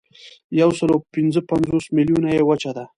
یوسلاوپینځهپنځوس 0.61 1.85
میلیونه 1.97 2.29
یې 2.35 2.41
وچه 2.49 2.71
ده. 2.77 2.83